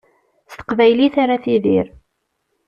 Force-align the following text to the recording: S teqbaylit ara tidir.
S 0.51 0.53
teqbaylit 0.57 1.15
ara 1.23 1.35
tidir. 1.43 1.87